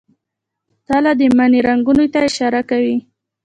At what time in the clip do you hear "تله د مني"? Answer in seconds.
0.87-1.59